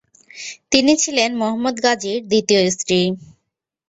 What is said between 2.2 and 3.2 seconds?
দ্বিতীয় স্ত্রী।